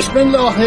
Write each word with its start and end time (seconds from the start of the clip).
بسم 0.00 0.16
الله 0.16 0.60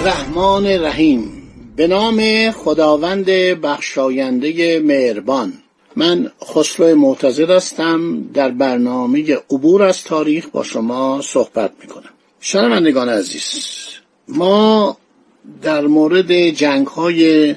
الرحمن 0.00 0.66
الرحیم. 0.66 1.32
به 1.76 1.86
نام 1.86 2.50
خداوند 2.50 3.24
بخشاینده 3.62 4.80
مهربان. 4.80 5.52
من 5.96 6.30
خسرو 6.44 6.94
معتزد 6.94 7.50
هستم. 7.50 8.22
در 8.34 8.48
برنامه 8.48 9.36
عبور 9.50 9.82
از 9.82 10.04
تاریخ 10.04 10.46
با 10.48 10.62
شما 10.62 11.20
صحبت 11.22 11.72
می‌کنم. 11.80 12.10
شنوندگان 12.40 13.08
عزیز 13.08 13.44
ما 14.28 14.96
در 15.62 15.86
مورد 15.86 16.32
جنگ 16.50 16.86
های 16.86 17.54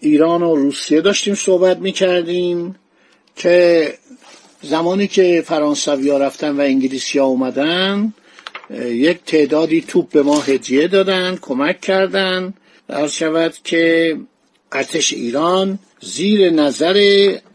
ایران 0.00 0.42
و 0.42 0.56
روسیه 0.56 1.00
داشتیم 1.00 1.34
صحبت 1.34 1.78
می‌کردیم 1.78 2.76
که 3.36 3.88
زمانی 4.62 5.06
که 5.06 5.44
فرانسوی 5.46 6.10
ها 6.10 6.18
رفتن 6.18 6.56
و 6.56 6.60
انگلیسی 6.60 7.18
ها 7.18 7.24
اومدن 7.24 8.12
یک 8.74 9.18
تعدادی 9.26 9.80
توپ 9.80 10.10
به 10.10 10.22
ما 10.22 10.40
هدیه 10.40 10.88
دادن 10.88 11.38
کمک 11.40 11.80
کردن. 11.80 12.54
عرض 12.88 13.12
شود 13.12 13.54
که 13.64 14.16
ارتش 14.72 15.12
ایران 15.12 15.78
زیر 16.00 16.50
نظر 16.50 16.96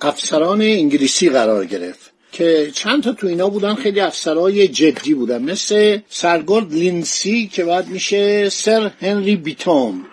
افسران 0.02 0.62
انگلیسی 0.62 1.30
قرار 1.30 1.66
گرفت 1.66 2.12
که 2.32 2.72
چند 2.74 3.04
تا 3.04 3.12
تو 3.12 3.28
اینا 3.28 3.50
بودن 3.50 3.76
خیلی 3.76 4.00
افسرهای 4.00 4.68
جدی 4.68 5.14
بودن. 5.14 5.44
مثل 5.44 6.00
سرگرد 6.10 6.74
لینسی 6.74 7.48
که 7.48 7.64
بعد 7.64 7.88
میشه 7.88 8.50
سر 8.50 8.92
هنری 9.02 9.36
بیتوم. 9.36 10.06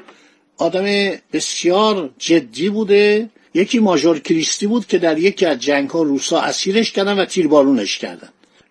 آدم 0.56 1.12
بسیار 1.32 2.10
جدی 2.18 2.68
بوده. 2.68 3.30
یکی 3.54 3.78
ماژور 3.78 4.18
کریستی 4.18 4.66
بود 4.66 4.86
که 4.86 4.98
در 4.98 5.18
یکی 5.18 5.46
از 5.46 5.58
جنگ 5.58 5.90
ها 5.90 6.02
روسا 6.02 6.40
اسیرش 6.40 6.92
کردن 6.92 7.18
و 7.18 7.24
تیربارونش 7.24 7.98
کردن. 7.98 8.28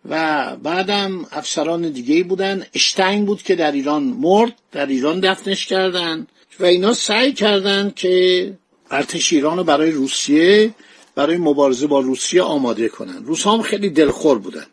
و 0.09 0.55
بعدم 0.63 1.25
افسران 1.31 1.89
دیگه 1.89 2.23
بودن. 2.23 2.65
اشتنگ 2.73 3.25
بود 3.25 3.43
که 3.43 3.55
در 3.55 3.71
ایران 3.71 4.03
مرد 4.03 4.53
در 4.71 4.85
ایران 4.85 5.19
دفنش 5.19 5.65
کردن 5.65 6.27
و 6.59 6.65
اینا 6.65 6.93
سعی 6.93 7.33
کردند 7.33 7.95
که 7.95 8.53
ارتش 8.91 9.33
ایران 9.33 9.57
رو 9.57 9.63
برای 9.63 9.91
روسیه 9.91 10.73
برای 11.15 11.37
مبارزه 11.37 11.87
با 11.87 11.99
روسیه 11.99 12.41
آماده 12.41 12.89
کنند 12.89 13.25
روس 13.25 13.47
هم 13.47 13.61
خیلی 13.61 13.89
دلخور 13.89 14.37
بودن. 14.37 14.65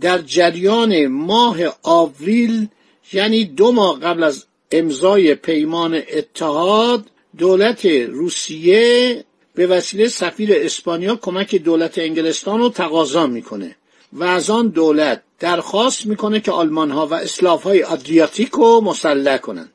در 0.00 0.18
جریان 0.18 1.06
ماه 1.06 1.56
آوریل 1.82 2.68
یعنی 3.12 3.44
دو 3.44 3.72
ماه 3.72 4.00
قبل 4.00 4.22
از 4.22 4.44
امضای 4.72 5.34
پیمان 5.34 6.02
اتحاد 6.12 7.06
دولت 7.38 7.86
روسیه 7.86 9.24
به 9.54 9.66
وسیله 9.66 10.08
سفیر 10.08 10.50
اسپانیا 10.52 11.16
کمک 11.16 11.54
دولت 11.54 11.98
انگلستان 11.98 12.60
رو 12.60 12.68
تقاضا 12.68 13.26
می‌کنه. 13.26 13.76
و 14.14 14.24
از 14.24 14.50
آن 14.50 14.68
دولت 14.68 15.22
درخواست 15.38 16.06
می‌کنه 16.06 16.40
که 16.40 16.52
آلمان 16.52 16.90
ها 16.90 17.06
و 17.06 17.14
اسلاف 17.14 17.62
های 17.62 17.82
آدریاتیک 17.82 18.50
رو 18.50 18.80
مسلح 18.80 19.38
کنند. 19.38 19.72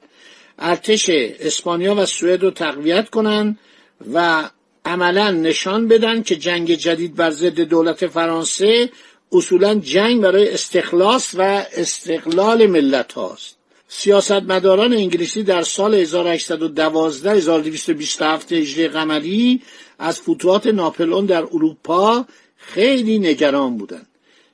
ارتش 0.59 1.09
اسپانیا 1.39 1.95
و 1.95 2.05
سوئد 2.05 2.43
رو 2.43 2.51
تقویت 2.51 3.09
کنند 3.09 3.59
و 4.13 4.49
عملا 4.85 5.31
نشان 5.31 5.87
بدن 5.87 6.23
که 6.23 6.35
جنگ 6.35 6.75
جدید 6.75 7.15
بر 7.15 7.31
ضد 7.31 7.59
دولت 7.59 8.07
فرانسه 8.07 8.89
اصولا 9.31 9.75
جنگ 9.75 10.21
برای 10.21 10.49
استخلاص 10.53 11.35
و 11.37 11.65
استقلال 11.77 12.65
ملت 12.65 13.13
هاست. 13.13 13.55
سیاستمداران 13.87 14.93
انگلیسی 14.93 15.43
در 15.43 15.61
سال 15.61 15.95
1812 15.95 17.31
1227 17.31 18.53
هجری 18.53 18.87
قمری 18.87 19.61
از 19.99 20.21
فتوحات 20.21 20.67
ناپلئون 20.67 21.25
در 21.25 21.43
اروپا 21.43 22.25
خیلی 22.57 23.19
نگران 23.19 23.77
بودند. 23.77 24.07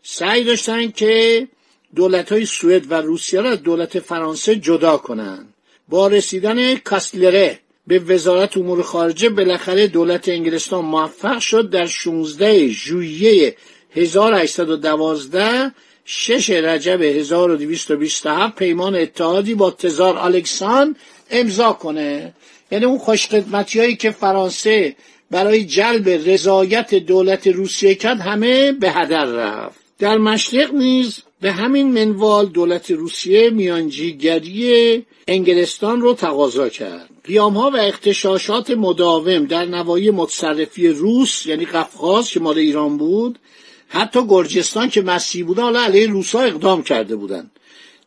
سعی 0.07 0.43
داشتن 0.43 0.91
که 0.91 1.47
دولت 1.95 2.31
های 2.31 2.45
سوئد 2.45 2.91
و 2.91 2.93
روسیه 2.93 3.41
را 3.41 3.49
از 3.49 3.63
دولت 3.63 3.99
فرانسه 3.99 4.55
جدا 4.55 4.97
کنند. 4.97 5.53
با 5.89 6.07
رسیدن 6.07 6.75
کاستلره 6.75 7.59
به 7.87 7.99
وزارت 7.99 8.57
امور 8.57 8.83
خارجه 8.83 9.29
بالاخره 9.29 9.87
دولت 9.87 10.29
انگلستان 10.29 10.85
موفق 10.85 11.39
شد 11.39 11.69
در 11.69 11.85
16 11.85 12.67
ژوئیه 12.67 13.55
1812 13.91 15.71
شش 16.05 16.49
رجب 16.49 17.01
1227 17.01 18.55
پیمان 18.55 18.95
اتحادی 18.95 19.53
با 19.53 19.71
تزار 19.71 20.17
الکسان 20.17 20.95
امضا 21.31 21.73
کنه. 21.73 22.33
یعنی 22.71 22.85
اون 22.85 22.97
خوشقدمتی 22.97 23.79
هایی 23.79 23.95
که 23.95 24.11
فرانسه 24.11 24.95
برای 25.31 25.65
جلب 25.65 26.09
رضایت 26.09 26.95
دولت 26.95 27.47
روسیه 27.47 27.95
کرد 27.95 28.19
همه 28.19 28.71
به 28.71 28.91
هدر 28.91 29.25
رفت. 29.25 29.84
در 29.99 30.17
مشرق 30.17 30.73
نیز 30.73 31.19
به 31.41 31.51
همین 31.51 31.91
منوال 31.91 32.45
دولت 32.45 32.91
روسیه 32.91 33.49
میانجیگری 33.49 35.05
انگلستان 35.27 36.01
رو 36.01 36.13
تقاضا 36.13 36.69
کرد. 36.69 37.09
قیامها 37.23 37.69
و 37.69 37.77
اختشاشات 37.77 38.71
مداوم 38.71 39.45
در 39.45 39.65
نوایی 39.65 40.11
متصرفی 40.11 40.87
روس 40.87 41.45
یعنی 41.45 41.65
قفقاز 41.65 42.29
که 42.29 42.39
مال 42.39 42.57
ایران 42.57 42.97
بود 42.97 43.39
حتی 43.87 44.19
گرجستان 44.27 44.89
که 44.89 45.01
مسیحی 45.01 45.43
بودن 45.43 45.63
حالا 45.63 45.83
علیه 45.83 46.07
روسا 46.07 46.39
اقدام 46.39 46.83
کرده 46.83 47.15
بودند 47.15 47.51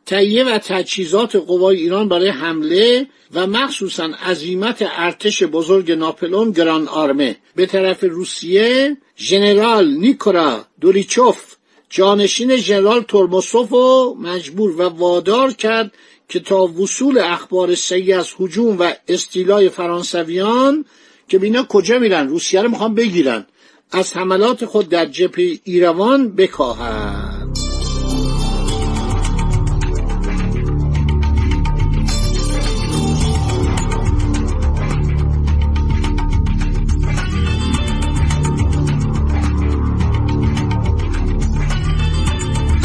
تهیه 0.07 0.45
و 0.45 0.59
تجهیزات 0.59 1.37
قوای 1.37 1.77
ایران 1.77 2.09
برای 2.09 2.29
حمله 2.29 3.07
و 3.35 3.47
مخصوصا 3.47 4.05
عظیمت 4.05 4.77
ارتش 4.97 5.43
بزرگ 5.43 5.93
ناپلون 5.93 6.51
گران 6.51 6.89
آرمه. 6.89 7.37
به 7.57 7.67
طرف 7.67 8.05
روسیه 8.05 8.97
ژنرال 9.19 9.89
نیکورا 9.91 10.65
دوریچوف 10.81 11.58
جانشین 11.91 12.57
ژنرال 12.57 13.03
ترموسوف 13.03 13.71
رو 13.71 14.17
مجبور 14.21 14.71
و 14.71 14.83
وادار 14.83 15.53
کرد 15.53 15.93
که 16.29 16.41
تا 16.41 16.65
وصول 16.65 17.19
اخبار 17.19 17.75
سعی 17.75 18.13
از 18.13 18.29
هجوم 18.41 18.77
و 18.79 18.93
استیلای 19.09 19.69
فرانسویان 19.69 20.85
که 21.29 21.39
بینا 21.39 21.63
کجا 21.63 21.99
میرن؟ 21.99 22.29
روسیه 22.29 22.63
رو 22.63 22.69
می‌خوان 22.69 22.95
بگیرن. 22.95 23.47
از 23.91 24.17
حملات 24.17 24.65
خود 24.65 24.89
در 24.89 25.07
جبهه 25.07 25.59
ایروان 25.65 26.37
بکاهد 26.37 27.18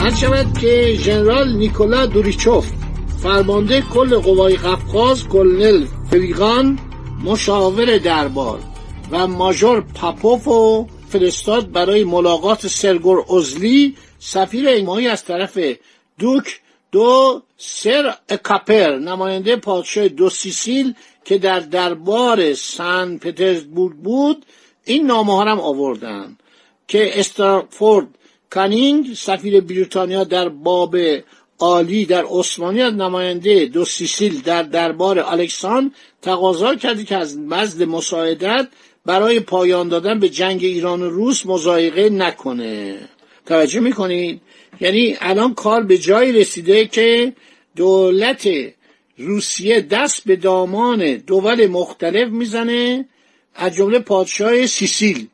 هر 0.04 0.16
شود 0.16 0.58
که 0.58 0.96
ژنرال 1.00 1.56
نیکولا 1.56 2.06
دوریچوف 2.06 2.72
فرمانده 3.24 3.82
کل 3.82 4.16
قوای 4.18 4.56
قفقاز 4.56 5.28
کلنل 5.28 5.86
فریغان 6.12 6.80
مشاور 7.24 7.98
دربار 7.98 8.60
و 9.12 9.28
ماژور 9.28 9.82
پاپوف 9.82 10.48
و 10.48 10.88
فرستاد 11.10 11.72
برای 11.72 12.04
ملاقات 12.04 12.68
سرگور 12.68 13.26
ازلی 13.38 13.96
سفیر 14.20 14.68
ایمایی 14.68 15.08
از 15.08 15.26
طرف 15.26 15.60
دوک 16.20 16.62
دو 16.92 17.42
سر 17.58 18.14
کاپر 18.44 18.98
نماینده 18.98 19.56
پادشاه 19.56 20.08
دو 20.08 20.30
سیسیل 20.30 20.94
که 21.26 21.38
در 21.38 21.60
دربار 21.60 22.54
سن 22.54 23.18
پترزبورگ 23.18 23.96
بود 23.96 24.46
این 24.86 25.06
نامه 25.06 25.52
هم 25.52 25.60
آوردن 25.60 26.38
که 26.88 27.20
استرافورد 27.20 28.08
کانینگ 28.54 29.14
سفیر 29.14 29.62
بریتانیا 29.62 30.24
در 30.24 30.50
باب 30.50 30.98
عالی 31.60 32.06
در 32.06 32.26
عثمانی 32.30 32.82
از 32.82 32.94
نماینده 32.94 33.66
دو 33.66 33.86
سیسیل 33.86 34.42
در 34.42 34.64
دربار 34.64 35.20
الکسان 35.20 35.94
تقاضا 36.22 36.76
کردی 36.76 37.04
که 37.04 37.18
از 37.18 37.38
مزد 37.38 37.84
مساعدت 37.84 38.68
برای 39.06 39.40
پایان 39.40 39.88
دادن 39.88 40.20
به 40.20 40.30
جنگ 40.30 40.64
ایران 40.64 41.02
و 41.02 41.10
روس 41.10 41.46
مزایقه 41.46 42.10
نکنه. 42.10 42.96
توجه 43.46 43.80
می‌کنید؟ 43.80 44.42
یعنی 44.82 45.16
الان 45.22 45.54
کار 45.54 45.84
به 45.84 45.98
جایی 45.98 46.32
رسیده 46.32 46.86
که 46.86 47.34
دولت 47.76 48.50
روسیه 49.18 49.82
دست 49.82 50.24
به 50.26 50.36
دامان 50.36 51.16
دول 51.16 51.68
مختلف 51.68 52.30
می‌زنه 52.30 53.06
از 53.56 53.76
جمله 53.76 54.00
پادشاه 54.00 54.66
سیسیل. 54.66 55.28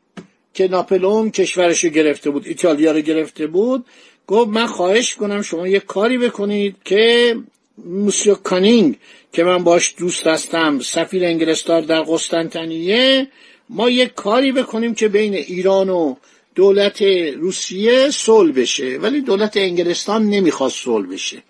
که 0.54 0.68
ناپلئون 0.68 1.30
کشورش 1.30 1.84
گرفته 1.84 2.30
بود 2.30 2.46
ایتالیا 2.46 2.92
رو 2.92 3.00
گرفته 3.00 3.46
بود 3.46 3.86
گفت 4.26 4.48
من 4.48 4.66
خواهش 4.66 5.14
کنم 5.14 5.42
شما 5.42 5.68
یه 5.68 5.80
کاری 5.80 6.18
بکنید 6.18 6.76
که 6.84 7.36
موسیو 7.84 8.34
کانینگ 8.34 8.96
که 9.32 9.44
من 9.44 9.64
باش 9.64 9.94
دوست 9.98 10.26
هستم 10.26 10.78
سفیر 10.80 11.24
انگلستان 11.24 11.80
در 11.80 12.00
قسطنطنیه 12.00 13.28
ما 13.70 13.90
یک 13.90 14.14
کاری 14.14 14.52
بکنیم 14.52 14.94
که 14.94 15.08
بین 15.08 15.34
ایران 15.34 15.88
و 15.88 16.14
دولت 16.54 17.02
روسیه 17.36 18.10
صلح 18.10 18.52
بشه. 18.52 18.98
ولی 18.98 19.20
دولت 19.20 19.56
انگلستان 19.56 20.26
نمی‌خواست 20.26 20.84
صلح 20.84 21.08
بشه. 21.08 21.42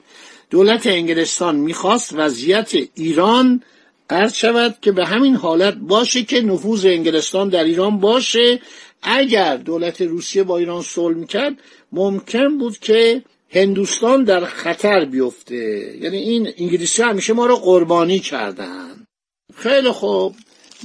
دولت 0.51 0.87
انگلستان 0.87 1.57
می‌خواست 1.57 2.13
وضعیت 2.13 2.73
ایران 2.95 3.63
عرض 4.11 4.35
شود 4.35 4.77
که 4.83 4.93
به 4.93 5.07
همین 5.07 5.37
حالت 5.37 5.75
باشه 5.75 6.23
که 6.23 6.41
نفوذ 6.41 6.87
انگلستان 6.87 7.49
در 7.49 7.65
ایران 7.65 8.01
باشه 8.01 8.61
اگر 9.03 9.57
دولت 9.57 10.03
روسیه 10.03 10.43
با 10.43 10.59
ایران 10.59 10.83
صلح 10.83 11.17
می‌کرد 11.17 11.55
ممکن 11.93 12.59
بود 12.59 12.79
که 12.79 13.23
هندوستان 13.51 14.25
در 14.25 14.45
خطر 14.45 15.05
بیفته. 15.05 15.55
یعنی 16.01 16.17
این 16.17 16.53
انگلیسی 16.59 17.03
همیشه 17.03 17.33
ما 17.33 17.47
رو 17.47 17.57
قربانی 17.57 18.19
کردن. 18.19 19.07
خیلی 19.55 19.91
خوب. 19.91 20.35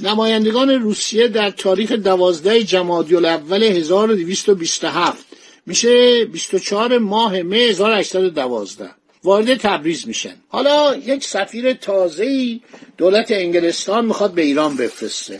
نمایندگان 0.00 0.70
روسیه 0.70 1.28
در 1.28 1.50
تاریخ 1.50 1.92
دوازده 1.92 2.62
جمادی 2.62 3.16
الاول 3.16 3.62
1227 3.62 5.26
میشه 5.66 6.24
24 6.24 6.98
ماه 6.98 7.42
مه 7.42 7.56
1812 7.56 8.90
وارد 9.24 9.54
تبریز 9.54 10.06
میشن. 10.06 10.34
حالا 10.48 10.96
یک 10.96 11.24
سفیر 11.24 11.72
تازه‌ای 11.72 12.60
دولت 12.96 13.30
انگلستان 13.30 14.04
می‌خواد 14.04 14.32
به 14.32 14.42
ایران 14.42 14.76
بفرسته. 14.76 15.38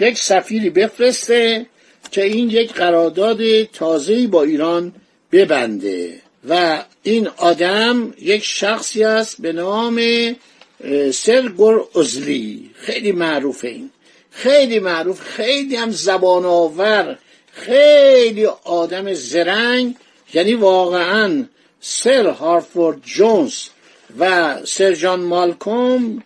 یک 0.00 0.18
سفیری 0.18 0.70
بفرسته 0.70 1.66
که 2.12 2.24
این 2.24 2.50
یک 2.50 2.72
قرارداد 2.72 3.62
تازه‌ای 3.62 4.26
با 4.26 4.42
ایران 4.42 4.92
ببنده 5.32 6.20
و 6.48 6.84
این 7.02 7.28
آدم 7.36 8.14
یک 8.20 8.44
شخصی 8.44 9.04
است 9.04 9.40
به 9.40 9.52
نام 9.52 10.00
سرگور 11.12 11.88
ازلی 11.96 12.70
خیلی 12.74 13.12
معروفه 13.12 13.68
این. 13.68 13.90
خیلی 14.30 14.78
معروف 14.78 15.20
خیلی 15.20 15.76
هم 15.76 15.90
زبان 15.90 16.44
آور 16.44 17.18
خیلی 17.52 18.46
آدم 18.64 19.14
زرنگ. 19.14 19.94
یعنی 20.34 20.54
واقعا 20.54 21.44
سر 21.80 22.26
هارفورد 22.26 23.02
جونز 23.04 23.54
و 24.18 24.56
سر 24.64 24.92
جان 24.92 25.20
مالکوم 25.20 26.22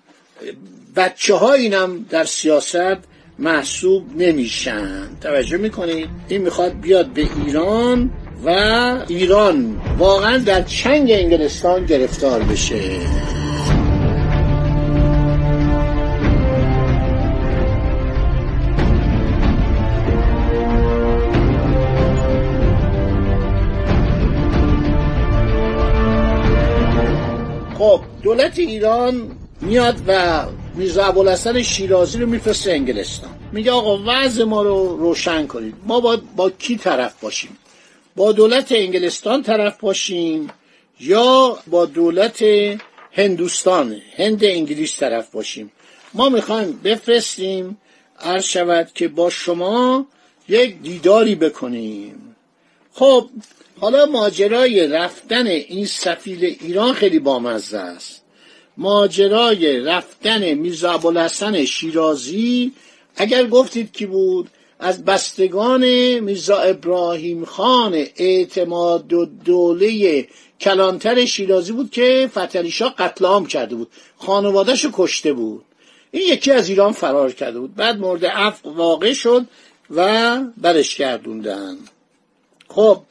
بچه 0.97 1.35
ها 1.35 1.53
اینم 1.53 2.07
در 2.11 2.25
سیاست 2.25 3.16
محسوب 3.39 4.05
نمیشن. 4.17 5.09
توجه 5.21 5.57
می‌کنید؟ 5.57 6.09
این 6.29 6.43
می‌خواد 6.43 6.81
بیاد 6.81 7.07
به 7.07 7.29
ایران 7.47 8.11
و 8.45 8.51
ایران 9.09 9.77
واقعا 9.99 10.39
در 10.39 10.63
چنگ 10.63 11.11
انگلستان 11.11 11.87
گرفتار 11.87 12.43
بشه. 12.43 12.83
خب 27.79 28.01
دولت 28.23 28.59
ایران 28.59 29.23
میاد 29.61 29.97
و 30.09 30.43
میرزا 30.77 31.05
ابوالحسن 31.05 31.63
شیرازی 31.63 32.19
رو 32.19 32.27
میفرسته 32.27 32.73
انگلستان. 32.73 33.31
میگه 33.53 33.71
آقا 33.71 33.99
وضع 34.07 34.45
ما 34.45 34.63
رو 34.63 34.97
روشن 34.97 35.47
کنید. 35.47 35.75
ما 35.87 36.01
با, 36.01 36.19
با 36.37 36.51
کی 36.51 36.77
طرف 36.77 37.21
باشیم؟ 37.21 37.59
با 38.17 38.33
دولت 38.33 38.73
انگلستان 38.73 39.43
طرف 39.43 39.81
باشیم 39.81 40.51
یا 41.01 41.59
با 41.67 41.87
دولت 41.87 42.45
هندوستان 43.13 43.97
هند 44.17 44.45
انگلیس 44.45 44.97
طرف 44.97 45.31
باشیم؟ 45.31 45.73
ما 46.15 46.29
می‌خوایم 46.29 46.81
بفرستیم 46.85 47.79
عرض 48.21 48.45
شود 48.45 48.91
که 48.95 49.09
با 49.09 49.31
شما 49.31 50.07
یک 50.49 50.83
دیداری 50.83 51.35
بکنیم. 51.35 52.37
خب 52.93 53.29
حالا 53.81 54.07
ماجرای 54.07 54.87
رفتن 54.87 55.47
این 55.47 55.87
سفیر 55.87 56.57
ایران 56.61 56.93
خیلی 56.93 57.19
بامزه 57.19 57.79
است. 57.79 58.23
ماجرای 58.79 59.81
رفتن 59.81 60.55
میرزا 60.55 60.93
ابوالحسن 60.93 61.65
شیرازی 61.65 62.73
اگر 63.17 63.47
گفتید 63.47 63.93
کی 63.93 64.07
بود؟ 64.07 64.51
از 64.79 65.05
بستگان 65.05 65.85
میرزا 66.19 66.59
ابراهیم 66.59 67.45
خان 67.45 68.07
اعتماد 68.17 69.13
و 69.13 69.27
دوله 69.45 70.29
کلانتر 70.61 71.25
شیرازی 71.25 71.73
بود 71.73 71.91
که 71.91 72.31
فتلی 72.33 72.71
شاه 72.71 72.95
قتل 72.99 73.25
عام 73.25 73.47
کرده 73.47 73.75
بود. 73.75 73.89
خانوادهش 74.19 74.87
کشته 74.93 75.33
بود. 75.33 75.65
این 76.11 76.23
یکی 76.33 76.53
از 76.53 76.69
ایران 76.69 76.93
فرار 76.93 77.33
کرده 77.33 77.59
بود. 77.59 77.75
بعد 77.75 77.99
مورد 77.99 78.27
عفو 78.27 78.71
واقع 78.71 79.13
شد 79.13 79.47
و 79.91 80.39
برش 80.57 80.97
گردوندن. 80.97 81.77
خب 82.69 83.03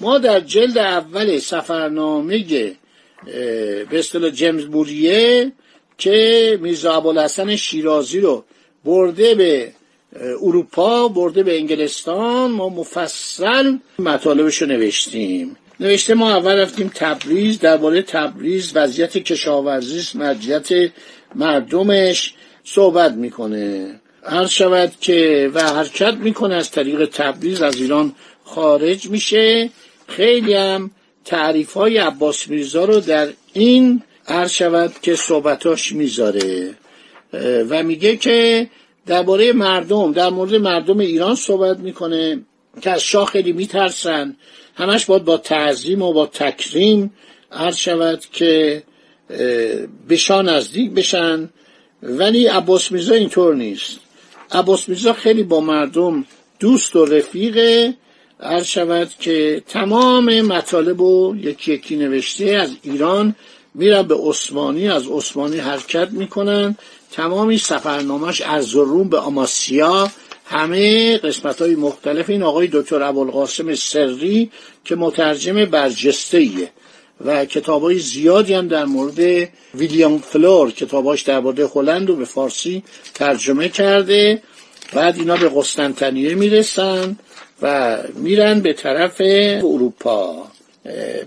ما 0.00 0.18
در 0.18 0.40
جلد 0.40 0.78
اول 0.78 1.38
سفرنامه 1.38 2.76
به 3.24 3.98
اصطلاح 3.98 4.30
جیمز 4.30 4.64
بوریه 4.64 5.52
که 5.98 6.58
میرزا 6.62 6.94
ابوالحسن 6.94 7.56
شیرازی 7.56 8.20
رو 8.20 8.44
برده 8.84 9.34
به 9.34 9.72
اروپا 10.42 11.08
برده 11.08 11.42
به 11.42 11.56
انگلستان. 11.56 12.50
ما 12.50 12.68
مفصل 12.68 13.76
مطالبش 13.98 14.62
رو 14.62 14.68
نوشتیم. 14.68 15.56
نوشته 15.80 16.14
ما 16.14 16.36
اول 16.36 16.58
رفتیم 16.58 16.90
تبریز 16.94 17.58
درباره 17.58 18.02
تبریز 18.02 18.72
وضعیت 18.74 19.18
کشاورزی 19.18 20.18
وضعیت 20.18 20.68
مردمش 21.34 22.34
صحبت 22.64 23.12
می‌کنه. 23.12 24.00
هر 24.22 24.46
شود 24.46 24.92
که 25.00 25.50
و 25.54 25.62
حرکت 25.62 26.14
می‌کنه 26.14 26.54
از 26.54 26.70
طریق 26.70 27.08
تبریز 27.12 27.62
از 27.62 27.76
ایران 27.76 28.14
خارج 28.44 29.10
میشه. 29.10 29.70
خیلی 30.08 30.54
هم 30.54 30.90
تعریف 31.24 31.72
های 31.72 31.98
عباس 31.98 32.48
میرزا 32.48 32.84
رو 32.84 33.00
در 33.00 33.28
این 33.52 34.02
عرض 34.28 34.50
شود 34.50 34.92
که 35.02 35.14
صحبتاش 35.14 35.92
می‌ذاره. 35.92 36.74
و 37.68 37.82
میگه 37.82 38.16
که 38.16 38.70
درباره 39.06 39.52
مردم 39.52 40.12
در 40.12 40.30
مورد 40.30 40.54
مردم 40.54 40.98
ایران 40.98 41.34
صحبت 41.34 41.78
می‌کنه 41.78 42.40
که 42.80 42.90
از 42.90 43.02
شاه 43.02 43.26
خیلی 43.26 43.52
میترسن. 43.52 44.36
همش 44.74 45.04
باید 45.04 45.24
با 45.24 45.36
تعظیم 45.36 46.02
و 46.02 46.12
با 46.12 46.26
تکریم 46.26 47.14
عرض 47.52 47.76
شود 47.76 48.24
که 48.32 48.82
به 50.08 50.16
شاه 50.16 50.42
نزدیک 50.42 50.90
بشن. 50.90 51.48
ولی 52.02 52.46
عباس 52.46 52.92
میرزا 52.92 53.14
اینطور 53.14 53.54
نیست. 53.54 53.98
عباس 54.50 54.88
میرزا 54.88 55.12
خیلی 55.12 55.42
با 55.42 55.60
مردم 55.60 56.24
دوست 56.60 56.96
و 56.96 57.04
رفیقه. 57.04 57.94
عرض 58.42 58.66
شود 58.66 59.10
که 59.20 59.62
تمام 59.68 60.40
مطالب 60.40 61.00
رو 61.00 61.36
یکی 61.40 61.72
یکی 61.72 61.96
نوشته 61.96 62.44
از 62.44 62.70
ایران 62.82 63.34
میرن 63.74 64.02
به 64.02 64.14
عثمانی 64.14 64.88
از 64.88 65.06
عثمانی 65.10 65.58
حرکت 65.58 66.08
می‌کنن. 66.10 66.76
تمامی 67.12 67.58
سفرنامهش 67.58 68.40
از 68.40 68.74
روم 68.74 69.08
به 69.08 69.18
آماسیا. 69.18 70.10
همه 70.44 71.18
قسمت 71.18 71.62
های 71.62 71.74
مختلف 71.74 72.30
این 72.30 72.42
آقای 72.42 72.68
دکتر 72.72 73.02
ابوالقاسم 73.02 73.74
سری 73.74 74.50
که 74.84 74.96
مترجم 74.96 75.64
برجسته 75.64 76.38
ایه 76.38 76.70
و 77.24 77.44
کتاب 77.44 77.82
های 77.82 77.98
زیادی 77.98 78.54
هم 78.54 78.68
در 78.68 78.84
مورد 78.84 79.48
ویلیام 79.74 80.18
فلور 80.18 80.70
کتاباش 80.70 81.22
در 81.22 81.40
مورد 81.40 81.60
هلند 81.60 82.08
رو 82.08 82.16
به 82.16 82.24
فارسی 82.24 82.82
ترجمه 83.14 83.68
کرده. 83.68 84.42
بعد 84.92 85.16
اینا 85.16 85.36
به 85.36 85.50
قسطنطنیه 85.56 86.34
می‌رسن. 86.34 87.16
و 87.62 87.98
میرن 88.14 88.60
به 88.60 88.72
طرف 88.72 89.20
اروپا. 89.64 90.46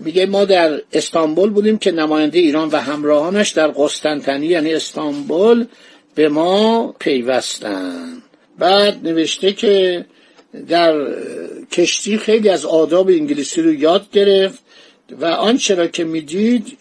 میگه 0.00 0.26
ما 0.26 0.44
در 0.44 0.80
استانبول 0.92 1.50
بودیم 1.50 1.78
که 1.78 1.92
نماینده 1.92 2.38
ایران 2.38 2.68
و 2.68 2.76
همراهانش 2.76 3.50
در 3.50 3.68
قسطنطنیه 3.68 4.50
یعنی 4.50 4.74
استانبول 4.74 5.66
به 6.14 6.28
ما 6.28 6.94
پیوستن. 6.98 8.22
بعد 8.58 9.08
نوشته 9.08 9.52
که 9.52 10.04
در 10.68 11.06
کشتی 11.72 12.18
خیلی 12.18 12.48
از 12.48 12.64
آداب 12.64 13.08
انگلیسی 13.08 13.62
رو 13.62 13.74
یاد 13.74 14.10
گرفت. 14.12 14.63
و 15.10 15.24
آنچه 15.24 15.74
را 15.74 15.86
که 15.86 16.04
می‌دید 16.04 16.78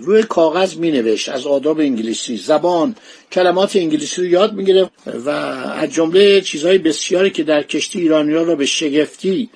روی 0.00 0.22
کاغذ 0.22 0.76
مینوشت. 0.76 1.28
از 1.28 1.46
آداب 1.46 1.80
انگلیسی. 1.80 2.36
زبان. 2.36 2.94
کلمات 3.32 3.76
انگلیسی 3.76 4.20
رو 4.20 4.26
یاد 4.26 4.52
می‌گرفت 4.52 4.90
و 5.24 5.30
از 5.30 5.92
جمله 5.92 6.40
چیزهای 6.40 6.78
بسیاری 6.78 7.30
که 7.30 7.42
در 7.42 7.62
کشتی 7.62 8.00
ایرانی 8.00 8.32
را 8.32 8.54
به 8.54 8.66
شگفتی 8.66 9.50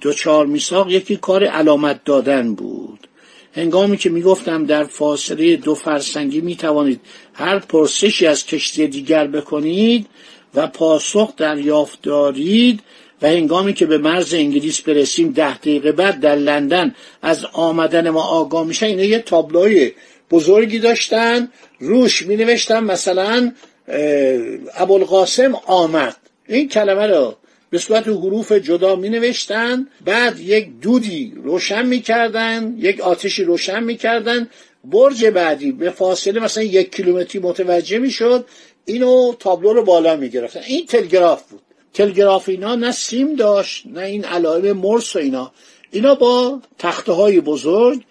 دوچار 0.00 0.46
میساق 0.46 0.90
یکی 0.90 1.16
کار 1.16 1.44
علامت 1.44 2.04
دادن 2.04 2.54
بود. 2.54 3.08
هنگامی 3.52 3.96
که 3.96 4.10
می‌گفتم 4.10 4.66
در 4.66 4.84
فاصله 4.84 5.56
دو 5.56 5.74
فرسنگی 5.74 6.40
می‌توانید 6.40 7.00
هر 7.32 7.58
پرسشی 7.58 8.26
از 8.26 8.46
کشتی 8.46 8.86
دیگر 8.86 9.26
بکنید 9.26 10.06
و 10.54 10.66
پاسخ 10.66 11.36
دریافت 11.36 12.02
دارید 12.02 12.80
و 13.22 13.28
هنگامی 13.28 13.74
که 13.74 13.86
به 13.86 13.98
مرز 13.98 14.34
انگلیس 14.34 14.80
برسیم 14.80 15.32
ده 15.32 15.58
دقیقه 15.58 15.92
بعد 15.92 16.20
در 16.20 16.34
لندن 16.34 16.94
از 17.22 17.44
آمدن 17.52 18.10
ما 18.10 18.22
آگاه 18.22 18.66
میشه 18.66 18.86
اینه 18.86 19.06
یه 19.06 19.18
تابلوی 19.18 19.92
بزرگی 20.30 20.78
داشتن 20.78 21.48
روش 21.78 22.22
می 22.22 22.36
نوشتن 22.36 22.84
مثلا 22.84 23.52
ابوالقاسم 24.74 25.54
آمد. 25.66 26.16
این 26.48 26.68
کلمه 26.68 27.06
رو 27.06 27.36
به 27.70 27.78
صورت 27.78 28.08
حروف 28.08 28.52
جدا 28.52 28.96
می 28.96 29.08
نوشتن 29.08 29.86
بعد 30.04 30.40
یک 30.40 30.80
دودی 30.80 31.32
روشن 31.44 31.86
می 31.86 32.00
کردن 32.00 32.74
یک 32.78 33.00
آتشی 33.00 33.44
روشن 33.44 33.84
می 33.84 33.96
کردن 33.96 34.48
برج 34.84 35.26
بعدی 35.26 35.72
به 35.72 35.90
فاصله 35.90 36.40
مثلا 36.40 36.62
یک 36.62 36.94
کیلومتری 36.94 37.42
متوجه 37.42 37.98
می 37.98 38.10
شد 38.10 38.46
اینو 38.84 39.34
تابلو 39.38 39.72
رو 39.72 39.84
بالا 39.84 40.16
می 40.16 40.28
گرفتن 40.28 40.60
این 40.66 40.86
تلگراف 40.86 41.42
بود. 41.42 41.67
تلگراف 41.94 42.48
اینا 42.48 42.74
نه 42.74 42.92
سیم 42.92 43.34
داشت 43.34 43.86
نه 43.86 44.00
این 44.00 44.24
علائم 44.24 44.72
مرس 44.76 45.16
و 45.16 45.18
اینا. 45.18 45.52
اینا 45.90 46.14
با 46.14 46.60
تخته 46.78 47.12
های 47.12 47.40
بزرگ 47.40 48.02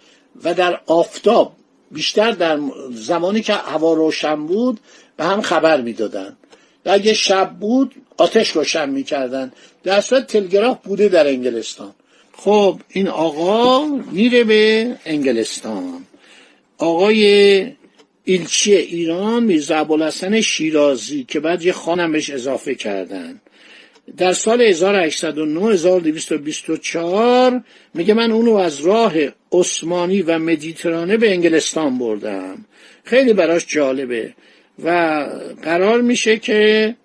و 0.44 0.54
در 0.54 0.80
آفتاب 0.86 1.54
بیشتر 1.92 2.32
در 2.32 2.60
زمانی 2.92 3.42
که 3.42 3.54
هوا 3.54 3.94
روشن 3.94 4.46
بود 4.48 4.80
به 5.18 5.24
هم 5.24 5.42
خبر 5.42 5.82
می‌دادن. 5.82 6.38
و 6.86 6.90
اگه 6.90 7.14
شب 7.14 7.54
بود 7.60 7.96
آتش 8.18 8.50
روشن 8.50 8.90
می‌کردن. 8.90 9.52
در 9.84 10.02
صورت 10.02 10.28
تلگراف 10.28 10.78
بوده 10.84 11.10
در 11.10 11.28
انگلستان. 11.28 11.94
خب 12.34 12.80
این 12.90 13.08
آقا 13.08 13.86
میره 14.12 14.44
به 14.44 14.96
انگلستان. 15.06 16.06
آقای 16.78 17.72
ایلچی 18.30 18.76
ایران 18.76 19.44
میرزا 19.44 19.78
ابوالحسن 19.78 20.42
شیرازی 20.42 21.24
که 21.24 21.40
بعد 21.40 21.64
یه 21.64 21.72
خانم 21.72 22.12
بهش 22.12 22.30
اضافه 22.30 22.76
کردن. 22.76 23.42
در 24.18 24.34
سال 24.34 24.62
1809 24.62 25.74
1224 25.74 27.64
میگه 27.94 28.14
من 28.14 28.32
اونو 28.32 28.56
از 28.56 28.82
راه 28.82 29.14
عثمانی 29.52 30.22
و 30.22 30.40
مدیترانه 30.40 31.18
به 31.18 31.32
انگلستان 31.32 31.98
بردم. 31.98 32.66
خیلی 33.04 33.34
براش 33.34 33.66
جالبه. 33.68 34.34
و 34.84 34.90
قرار 35.64 36.02
میشه 36.02 36.38
که 36.38 36.96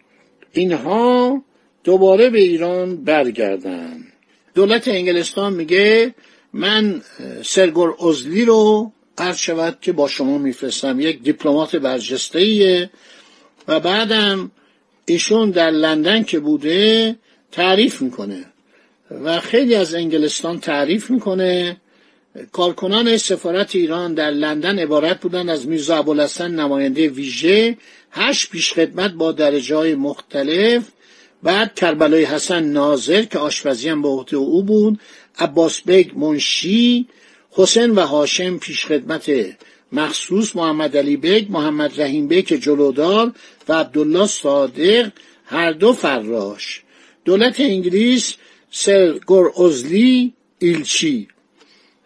اینها 0.53 1.43
دوباره 1.85 2.31
به 2.31 2.39
ایران 2.39 3.05
برگردن. 3.05 4.05
دولت 4.55 4.89
انگلستان 4.89 5.53
میگه 5.53 6.15
من 6.53 7.03
سرگور 7.43 7.95
ازلی 8.09 8.45
رو 8.45 8.93
عرض 9.19 9.37
شود 9.37 9.79
که 9.81 9.93
با 9.93 10.09
شما 10.09 10.39
میفرستم. 10.39 11.01
یک 11.01 11.23
دیپلمات 11.23 11.77
برجسته 11.77 12.91
و 13.69 13.81
بعدم 13.81 14.51
ایشون 15.07 15.51
در 15.51 15.71
لندن 15.71 16.23
که 16.23 16.41
بوده 16.41 17.17
تعریف 17.53 18.03
می‌کنه 18.03 18.45
و 19.11 19.41
خیلی 19.41 19.75
از 19.75 19.95
انگلستان 19.95 20.61
تعریف 20.61 21.11
می‌کنه. 21.11 21.77
کارکنان 22.53 23.17
سفارت 23.17 23.75
ایران 23.75 24.15
در 24.15 24.31
لندن 24.31 24.79
عبارت 24.79 25.21
بودند 25.21 25.51
از 25.51 25.69
میرزا 25.69 25.97
ابوالحسن 25.97 26.51
نماینده 26.51 27.09
ویژه 27.09 27.77
هشت 28.11 28.51
پیشخدمت 28.51 29.13
با 29.13 29.33
درجه 29.33 29.77
های 29.77 29.95
مختلف 29.95 30.89
بعد 31.43 31.75
کربلای 31.75 32.25
حسن 32.25 32.63
ناظر 32.63 33.23
که 33.23 33.39
آشپزی 33.39 33.89
هم 33.89 34.03
به 34.03 34.09
عهده 34.09 34.37
او 34.37 34.63
بود 34.63 35.01
عباس 35.39 35.83
بیگ 35.83 36.19
منشی 36.19 37.07
حسین 37.55 37.91
و 37.91 38.01
هاشم 38.01 38.59
پیشخدمت 38.59 39.31
مخصوص 39.93 40.57
محمد 40.57 40.97
علی 40.97 41.17
بیگ 41.17 41.47
محمد 41.51 42.01
رحیم 42.01 42.29
بیگ 42.29 42.47
جلودار 42.47 43.33
و 43.69 43.73
عبدالله 43.73 44.27
صادق 44.27 45.11
هر 45.45 45.73
دو 45.73 45.93
فراش. 45.93 46.83
دولت 47.25 47.61
انگلیس 47.61 48.35
سر 48.71 49.19
گر 49.29 49.63
ازلی 49.65 50.33
ایلچی. 50.59 51.29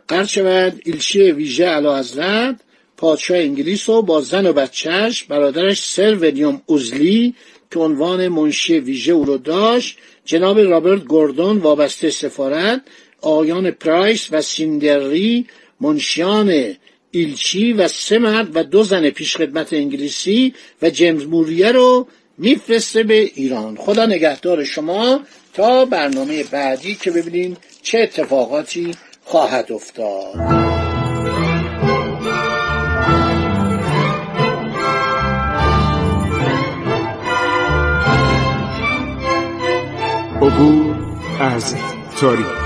قرد 0.08 0.26
شود 0.26 0.80
ایلچی 0.84 1.32
ویژه 1.32 1.66
علا 1.66 1.98
حضرت 1.98 2.60
پادشاه 2.96 3.38
انگلیس 3.38 3.88
و 3.88 4.02
با 4.02 4.20
زن 4.20 4.46
و 4.46 4.52
بچهش 4.52 5.22
برادرش 5.22 5.88
سر 5.88 6.14
ویلیام 6.14 6.62
اوزلی 6.66 7.34
که 7.70 7.78
عنوان 7.78 8.28
منشی 8.28 8.78
ویژه 8.78 9.12
او 9.12 9.24
رو 9.24 9.38
داشت 9.38 9.98
جناب 10.24 10.58
رابرت 10.60 11.04
گوردون 11.04 11.58
وابسته 11.58 12.10
سفارت 12.10 12.82
آیان 13.22 13.70
پرایس 13.70 14.28
و 14.32 14.42
سیندری 14.42 15.46
منشیان 15.80 16.74
ایلچی 17.10 17.72
و 17.72 17.88
سه 17.88 18.18
مرد 18.18 18.56
و 18.56 18.62
دو 18.62 18.82
زن 18.82 19.10
پیشخدمت 19.10 19.72
انگلیسی 19.72 20.54
و 20.82 20.90
جیمز 20.90 21.24
موریه 21.26 21.72
رو 21.72 22.06
میفرسته 22.38 23.02
به 23.02 23.14
ایران. 23.14 23.76
خدا 23.76 24.06
نگهدار 24.06 24.64
شما 24.64 25.20
تا 25.54 25.84
برنامه 25.84 26.44
بعدی 26.44 26.94
که 26.94 27.10
ببینیم 27.10 27.56
چه 27.82 27.98
اتفاقاتی 27.98 28.94
خواهد 29.24 29.72
افتاد. 29.72 30.36
عبور 40.42 40.96
از 41.40 41.74
تاریخ 42.20 42.65